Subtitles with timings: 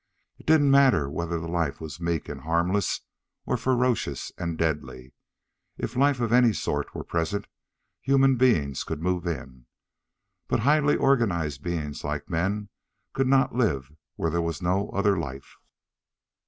[0.39, 3.01] It didn't matter whether the life was meek and harmless,
[3.45, 5.13] or ferocious and deadly.
[5.77, 7.45] If life of any sort were present,
[8.01, 9.67] human beings could move in.
[10.47, 12.69] But highly organized beings like men
[13.13, 15.57] could not live where there was no other life.